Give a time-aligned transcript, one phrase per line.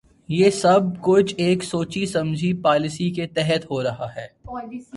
[0.29, 4.27] یہ سب کچھ ایک سوچی سمجھی پالیسی کے تحت ہو رہا ہے۔